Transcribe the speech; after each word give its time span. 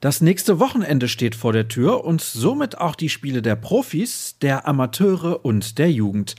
Das 0.00 0.22
nächste 0.22 0.58
Wochenende 0.58 1.08
steht 1.08 1.34
vor 1.34 1.52
der 1.52 1.68
Tür 1.68 2.06
und 2.06 2.22
somit 2.22 2.78
auch 2.78 2.94
die 2.94 3.10
Spiele 3.10 3.42
der 3.42 3.54
Profis, 3.54 4.36
der 4.40 4.66
Amateure 4.66 5.44
und 5.44 5.76
der 5.76 5.92
Jugend. 5.92 6.36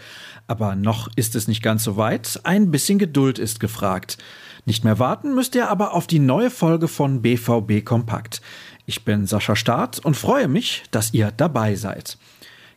Aber 0.47 0.75
noch 0.75 1.09
ist 1.15 1.35
es 1.35 1.47
nicht 1.47 1.61
ganz 1.61 1.83
so 1.83 1.95
weit, 1.95 2.39
ein 2.43 2.71
bisschen 2.71 2.97
Geduld 2.97 3.37
ist 3.37 3.59
gefragt. 3.59 4.17
Nicht 4.65 4.83
mehr 4.83 4.97
warten 4.97 5.35
müsst 5.35 5.53
ihr 5.53 5.69
aber 5.69 5.93
auf 5.93 6.07
die 6.07 6.17
neue 6.17 6.49
Folge 6.49 6.87
von 6.87 7.21
BVB 7.21 7.85
Kompakt. 7.85 8.41
Ich 8.87 9.05
bin 9.05 9.27
Sascha 9.27 9.55
Staat 9.55 9.99
und 9.99 10.17
freue 10.17 10.47
mich, 10.47 10.81
dass 10.89 11.13
ihr 11.13 11.31
dabei 11.31 11.75
seid. 11.75 12.17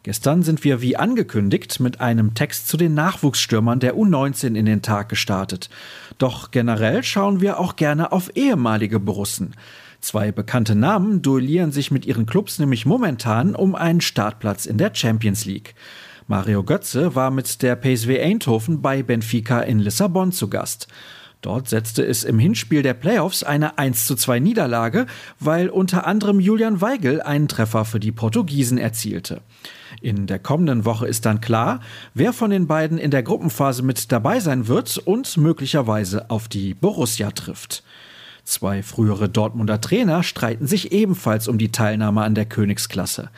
Gestern 0.03 0.43
sind 0.43 0.65
wir 0.65 0.83
wie 0.83 0.99
angekündigt 0.99 1.81
mit 1.81 2.03
einem 2.03 2.35
Text 2.35 2.69
zu 2.69 2.77
den 2.77 2.93
Nachwuchsstürmern 2.93 3.81
der 3.81 3.97
U19 3.97 4.55
in 4.55 4.67
den 4.67 4.83
Tag 4.83 5.09
gestartet. 5.09 5.71
Doch 6.19 6.51
generell 6.51 7.03
schauen 7.03 7.41
wir 7.41 7.59
auch 7.59 7.77
gerne 7.77 8.13
auf 8.13 8.37
ehemalige 8.37 9.01
Borussen. 9.01 9.55
Zwei 10.05 10.33
bekannte 10.33 10.75
Namen 10.75 11.23
duellieren 11.23 11.73
sich 11.73 11.91
mit 11.91 12.05
ihren 12.05 12.27
Clubs 12.27 12.59
nämlich 12.59 12.85
momentan 12.85 13.55
um 13.55 13.75
einen 13.75 14.03
Startplatz 14.03 14.67
in 14.67 14.77
der 14.77 14.95
Champions 14.95 15.47
League. 15.47 15.75
Mario 16.27 16.63
Götze 16.63 17.15
war 17.15 17.31
mit 17.31 17.63
der 17.63 17.75
PSV 17.75 18.11
Eindhoven 18.21 18.83
bei 18.83 19.03
Benfica 19.03 19.61
in 19.61 19.79
Lissabon 19.79 20.31
zu 20.31 20.51
Gast. 20.51 20.89
Dort 21.41 21.71
setzte 21.71 22.05
es 22.05 22.23
im 22.23 22.39
Hinspiel 22.39 22.83
der 22.83 22.93
Playoffs 22.93 23.45
eine 23.45 23.79
1 23.79 24.05
zu 24.05 24.15
2 24.15 24.41
Niederlage, 24.41 25.07
weil 25.41 25.71
unter 25.71 26.07
anderem 26.07 26.39
Julian 26.39 26.83
Weigel 26.83 27.23
einen 27.23 27.49
Treffer 27.49 27.87
für 27.87 27.99
die 27.99 28.13
Portugiesen 28.13 28.77
erzielte. 28.77 29.41
In 30.03 30.27
der 30.27 30.39
kommenden 30.39 30.85
Woche 30.85 31.07
ist 31.07 31.25
dann 31.25 31.41
klar, 31.41 31.81
wer 32.13 32.35
von 32.35 32.51
den 32.51 32.67
beiden 32.67 32.99
in 32.99 33.11
der 33.11 33.23
Gruppenphase 33.23 33.83
mit 33.83 34.13
dabei 34.13 34.39
sein 34.41 34.69
wird 34.69 34.99
und 34.99 35.39
möglicherweise 35.39 36.29
auf 36.29 36.49
die 36.49 36.75
Borussia 36.75 37.31
trifft. 37.31 37.83
Zwei 38.45 38.83
frühere 38.83 39.31
Dortmunder 39.31 39.81
Trainer 39.81 40.23
streiten 40.23 40.67
sich 40.67 40.93
ebenfalls 40.93 41.49
um 41.49 41.57
die 41.57 41.73
Teilnahme 41.73 42.23
an 42.23 42.35
der 42.35 42.45
Königsklasse. 42.45 43.31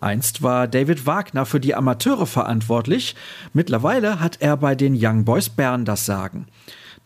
Einst 0.00 0.42
war 0.42 0.66
David 0.66 1.06
Wagner 1.06 1.44
für 1.44 1.60
die 1.60 1.74
Amateure 1.74 2.26
verantwortlich, 2.26 3.14
mittlerweile 3.52 4.20
hat 4.20 4.40
er 4.40 4.56
bei 4.56 4.74
den 4.74 4.96
Young 4.98 5.26
Boys 5.26 5.50
Bern 5.50 5.84
das 5.84 6.06
Sagen. 6.06 6.46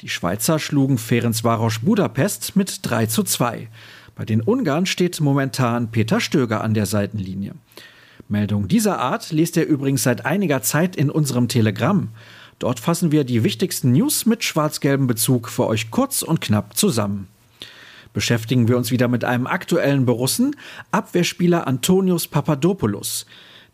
Die 0.02 0.08
Schweizer 0.08 0.60
schlugen 0.60 0.98
Ferencvaros 0.98 1.80
Budapest 1.80 2.54
mit 2.54 2.78
3 2.88 3.06
zu 3.06 3.24
2. 3.24 3.68
Bei 4.14 4.24
den 4.24 4.40
Ungarn 4.40 4.86
steht 4.86 5.20
momentan 5.20 5.90
Peter 5.90 6.20
Stöger 6.20 6.62
an 6.62 6.74
der 6.74 6.86
Seitenlinie. 6.86 7.54
Meldung 8.28 8.68
dieser 8.68 9.00
Art 9.00 9.32
lest 9.32 9.56
ihr 9.56 9.66
übrigens 9.66 10.04
seit 10.04 10.24
einiger 10.24 10.62
Zeit 10.62 10.94
in 10.94 11.10
unserem 11.10 11.48
Telegramm. 11.48 12.10
Dort 12.60 12.78
fassen 12.78 13.10
wir 13.10 13.24
die 13.24 13.42
wichtigsten 13.42 13.92
News 13.92 14.26
mit 14.26 14.44
schwarz-gelbem 14.44 15.08
Bezug 15.08 15.48
für 15.48 15.66
euch 15.66 15.90
kurz 15.90 16.22
und 16.22 16.40
knapp 16.40 16.76
zusammen 16.76 17.26
beschäftigen 18.18 18.66
wir 18.66 18.76
uns 18.76 18.90
wieder 18.90 19.06
mit 19.06 19.22
einem 19.22 19.46
aktuellen 19.46 20.04
Borussen, 20.04 20.56
Abwehrspieler 20.90 21.68
Antonius 21.68 22.26
Papadopoulos. 22.26 23.26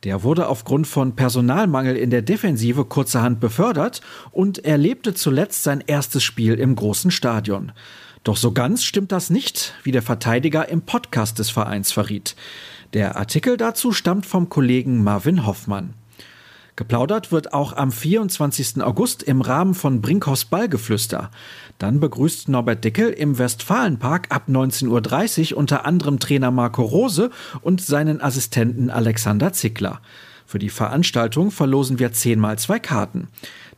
Der 0.03 0.23
wurde 0.23 0.49
aufgrund 0.49 0.87
von 0.87 1.17
Personalmangel 1.17 1.97
in 1.97 2.11
der 2.11 2.21
Defensive 2.21 2.85
kurzerhand 2.85 3.41
befördert 3.41 4.03
und 4.33 4.63
erlebte 4.63 5.15
zuletzt 5.15 5.63
sein 5.63 5.83
erstes 5.87 6.23
Spiel 6.23 6.61
im 6.61 6.77
großen 6.77 7.11
Stadion. 7.11 7.73
Doch 8.23 8.37
so 8.37 8.53
ganz 8.53 8.85
stimmt 8.85 9.13
das 9.13 9.31
nicht, 9.31 9.73
wie 9.83 9.93
der 9.93 10.03
Verteidiger 10.03 10.69
im 10.69 10.83
Podcast 10.83 11.39
des 11.39 11.49
Vereins 11.49 11.91
verriet. 11.91 12.37
Der 12.93 13.17
Artikel 13.17 13.57
dazu 13.57 13.93
stammt 13.93 14.27
vom 14.27 14.51
Kollegen 14.51 15.03
Marvin 15.03 15.47
Hoffmann. 15.47 15.95
Geplaudert 16.77 17.31
wird 17.31 17.53
auch 17.53 17.73
am 17.73 17.93
24. 17.93 18.83
August 18.83 19.23
im 19.23 19.43
Rahmen 19.43 19.75
von 19.75 20.01
Brinkhoffs 20.01 20.45
Ballgeflüster. 20.45 21.31
Dann 21.79 22.01
begrüßt 22.01 22.49
Norbert 22.49 22.83
Dickel 22.83 23.11
im 23.11 23.39
Westfalenpark 23.39 24.35
ab 24.35 24.49
19.30 24.49 25.53
Uhr 25.53 25.59
unter 25.59 25.87
anderem 25.87 26.19
Trainer 26.19 26.51
Marco 26.51 26.83
Rose 26.83 27.31
und 27.61 27.81
seinen 27.81 28.21
Assistenten 28.21 28.91
Alexander 28.91 29.53
Zickler. 29.53 30.01
Für 30.47 30.59
die 30.59 30.69
Veranstaltung 30.69 31.53
verlosen 31.53 32.01
wir 32.01 32.13
zehnmal 32.13 32.59
zwei 32.59 32.81
Karten. 32.81 33.29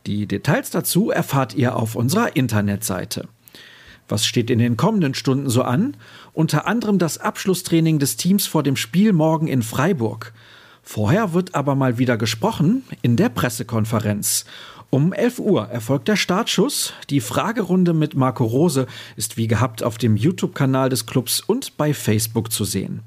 Die 0.07 0.25
Details 0.25 0.71
dazu 0.71 1.11
erfahrt 1.11 1.53
ihr 1.53 1.75
auf 1.75 1.95
unserer 1.95 2.35
Internetseite. 2.35 3.27
Was 4.07 4.25
steht 4.25 4.49
in 4.49 4.57
den 4.57 4.75
kommenden 4.75 5.13
Stunden 5.13 5.49
so 5.49 5.61
an? 5.61 5.97
Unter 6.33 6.65
anderem 6.65 6.97
das 6.97 7.19
Abschlusstraining 7.19 7.99
des 7.99 8.17
Teams 8.17 8.47
vor 8.47 8.63
dem 8.63 8.75
Spiel 8.75 9.13
morgen 9.13 9.47
in 9.47 9.61
Freiburg. 9.61 10.33
Vorher 10.89 11.33
wird 11.33 11.53
aber 11.53 11.75
mal 11.75 11.97
wieder 11.97 12.15
gesprochen 12.15 12.83
in 13.01 13.17
der 13.17 13.27
Pressekonferenz. 13.27 14.45
Um 14.89 15.11
11 15.11 15.39
Uhr 15.39 15.67
erfolgt 15.67 16.07
der 16.07 16.15
Startschuss. 16.15 16.93
Die 17.09 17.19
Fragerunde 17.19 17.93
mit 17.93 18.15
Marco 18.15 18.45
Rose 18.45 18.87
ist 19.17 19.35
wie 19.35 19.47
gehabt 19.47 19.83
auf 19.83 19.97
dem 19.97 20.15
YouTube-Kanal 20.15 20.87
des 20.87 21.05
Clubs 21.05 21.41
und 21.41 21.75
bei 21.75 21.93
Facebook 21.93 22.53
zu 22.53 22.63
sehen. 22.63 23.01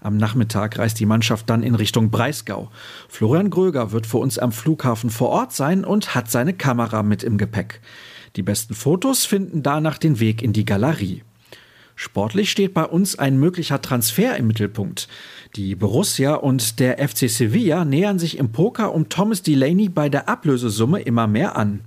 Am 0.00 0.16
Nachmittag 0.16 0.80
reist 0.80 0.98
die 0.98 1.06
Mannschaft 1.06 1.48
dann 1.48 1.62
in 1.62 1.76
Richtung 1.76 2.10
Breisgau. 2.10 2.72
Florian 3.08 3.50
Gröger 3.50 3.92
wird 3.92 4.08
für 4.08 4.18
uns 4.18 4.40
am 4.40 4.50
Flughafen 4.50 5.08
vor 5.08 5.28
Ort 5.28 5.52
sein 5.52 5.84
und 5.84 6.16
hat 6.16 6.28
seine 6.28 6.54
Kamera 6.54 7.04
mit 7.04 7.22
im 7.22 7.38
Gepäck. 7.38 7.80
Die 8.34 8.42
besten 8.42 8.74
Fotos 8.74 9.26
finden 9.26 9.62
danach 9.62 9.98
den 9.98 10.18
Weg 10.18 10.42
in 10.42 10.52
die 10.52 10.64
Galerie. 10.64 11.22
Sportlich 11.94 12.50
steht 12.50 12.74
bei 12.74 12.84
uns 12.84 13.18
ein 13.18 13.38
möglicher 13.38 13.82
Transfer 13.82 14.36
im 14.36 14.46
Mittelpunkt. 14.46 15.08
Die 15.56 15.74
Borussia 15.74 16.34
und 16.34 16.80
der 16.80 17.06
FC 17.06 17.28
Sevilla 17.28 17.84
nähern 17.84 18.18
sich 18.18 18.38
im 18.38 18.52
Poker 18.52 18.94
um 18.94 19.08
Thomas 19.08 19.42
Delaney 19.42 19.88
bei 19.88 20.08
der 20.08 20.28
Ablösesumme 20.28 21.00
immer 21.00 21.26
mehr 21.26 21.56
an. 21.56 21.82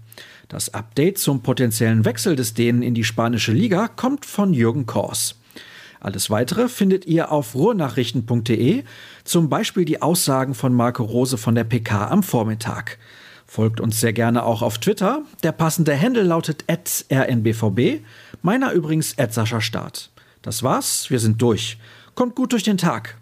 Das 0.47 0.73
Update 0.73 1.17
zum 1.17 1.41
potenziellen 1.41 2.05
Wechsel 2.05 2.35
des 2.35 2.53
Dänen 2.53 2.83
in 2.83 2.93
die 2.93 3.03
spanische 3.03 3.51
Liga 3.51 3.87
kommt 3.87 4.25
von 4.25 4.53
Jürgen 4.53 4.85
Kors. 4.85 5.35
Alles 5.99 6.29
weitere 6.29 6.69
findet 6.69 7.05
ihr 7.07 7.31
auf 7.31 7.55
ruhrnachrichten.de, 7.55 8.83
zum 9.23 9.49
Beispiel 9.49 9.85
die 9.85 10.03
Aussagen 10.03 10.53
von 10.53 10.71
Marco 10.71 11.03
Rose 11.03 11.37
von 11.39 11.55
der 11.55 11.63
PK 11.63 12.09
am 12.09 12.21
Vormittag. 12.21 12.99
Folgt 13.47 13.79
uns 13.79 13.99
sehr 13.99 14.13
gerne 14.13 14.43
auch 14.43 14.61
auf 14.61 14.79
Twitter. 14.79 15.23
Der 15.43 15.51
passende 15.51 15.99
Handle 15.99 16.23
lautet 16.23 16.65
rnbvb, 16.67 18.01
meiner 18.41 18.71
übrigens 18.71 19.15
Sascha 19.29 19.61
Start. 19.61 20.09
Das 20.41 20.63
war's, 20.63 21.09
wir 21.09 21.19
sind 21.19 21.41
durch. 21.41 21.77
Kommt 22.15 22.35
gut 22.35 22.51
durch 22.53 22.63
den 22.63 22.77
Tag. 22.77 23.17